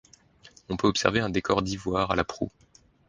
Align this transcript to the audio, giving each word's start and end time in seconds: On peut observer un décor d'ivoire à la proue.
On 0.67 0.77
peut 0.77 0.87
observer 0.87 1.19
un 1.19 1.29
décor 1.29 1.61
d'ivoire 1.61 2.09
à 2.09 2.15
la 2.15 2.23
proue. 2.23 2.49